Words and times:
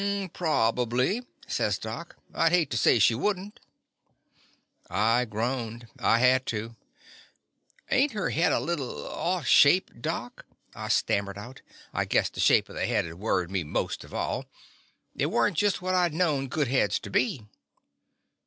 "Probably," 0.33 1.21
says 1.45 1.77
Doc. 1.77 2.15
"I 2.33 2.49
'd 2.49 2.51
hate 2.53 2.69
to 2.71 2.77
say 2.77 2.97
she 2.97 3.13
would 3.13 3.37
n't." 3.37 3.59
I 4.89 5.25
groaned. 5.25 5.85
I 5.99 6.17
had 6.17 6.47
to. 6.47 6.75
"Ain't 7.91 8.13
her 8.13 8.31
head 8.31 8.51
a 8.51 8.59
little 8.59 9.07
off 9.07 9.45
shape, 9.45 9.91
Doc?" 10.01 10.47
I 10.73 10.87
stammered 10.87 11.37
out. 11.37 11.61
I 11.93 12.05
guess 12.05 12.29
the 12.29 12.39
shape 12.39 12.67
of 12.67 12.73
the 12.77 12.87
head 12.87 13.05
had 13.05 13.19
worried 13.19 13.51
me 13.51 13.63
most 13.63 14.03
of 14.03 14.11
all. 14.11 14.45
It 15.15 15.27
was 15.27 15.51
n't 15.51 15.57
just 15.59 15.83
what 15.83 15.93
I 15.93 16.09
'd 16.09 16.15
known 16.15 16.47
good 16.47 16.67
heads 16.67 16.97
to 16.97 17.11
be. 17.11 17.45